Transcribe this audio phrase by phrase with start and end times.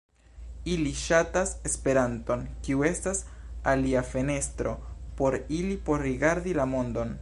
[0.75, 3.23] Ili ŝatas Esperanton, kiu estas
[3.75, 4.77] alia fenestro
[5.21, 7.19] por ili por rigardi la mondon.